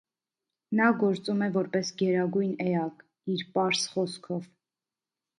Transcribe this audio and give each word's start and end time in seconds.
Նա 0.77 0.85
գործում 1.01 1.43
է 1.47 1.49
որպես 1.57 1.91
գերագույն 1.99 2.55
էակ՝ 2.63 3.03
իր 3.33 3.43
պարզ 3.59 3.83
խոսքով։ 3.93 4.49